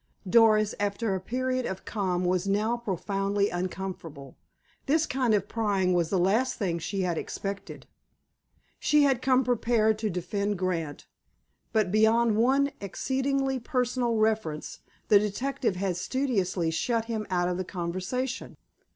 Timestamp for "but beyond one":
11.71-12.71